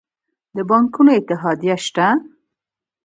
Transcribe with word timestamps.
د 0.55 0.57
بانکونو 0.69 1.11
اتحادیه 1.19 1.75
شته؟ 1.85 2.07